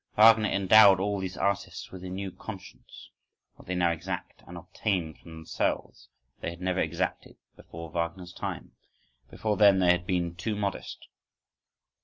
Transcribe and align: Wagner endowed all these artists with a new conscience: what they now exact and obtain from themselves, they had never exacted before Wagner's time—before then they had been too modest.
Wagner 0.17 0.49
endowed 0.49 0.99
all 0.99 1.19
these 1.19 1.37
artists 1.37 1.91
with 1.91 2.03
a 2.03 2.09
new 2.09 2.31
conscience: 2.31 3.11
what 3.53 3.67
they 3.67 3.75
now 3.75 3.91
exact 3.91 4.41
and 4.47 4.57
obtain 4.57 5.13
from 5.13 5.29
themselves, 5.35 6.09
they 6.39 6.49
had 6.49 6.59
never 6.59 6.79
exacted 6.79 7.37
before 7.55 7.91
Wagner's 7.91 8.33
time—before 8.33 9.57
then 9.57 9.77
they 9.77 9.91
had 9.91 10.07
been 10.07 10.33
too 10.33 10.55
modest. 10.55 11.07